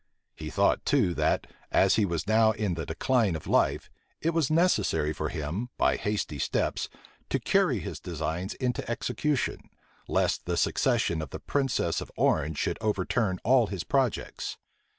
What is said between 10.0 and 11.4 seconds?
lest the succession of the